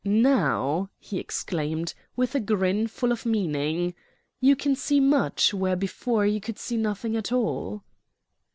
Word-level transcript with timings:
Now!" 0.03 0.89
he 0.97 1.19
exclaimed, 1.19 1.93
with 2.15 2.33
a 2.33 2.39
grin 2.39 2.87
full 2.87 3.11
of 3.11 3.23
meaning, 3.23 3.93
"you 4.39 4.55
can 4.55 4.73
see 4.75 4.99
much 4.99 5.53
where 5.53 5.75
before 5.75 6.25
you 6.25 6.41
could 6.41 6.57
see 6.57 6.75
nothing 6.75 7.15
at 7.15 7.31
all." 7.31 7.83